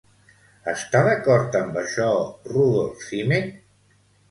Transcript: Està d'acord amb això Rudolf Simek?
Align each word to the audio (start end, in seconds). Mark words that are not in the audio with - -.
Està 0.71 1.01
d'acord 1.07 1.59
amb 1.61 1.77
això 1.83 2.09
Rudolf 2.55 3.07
Simek? 3.13 3.55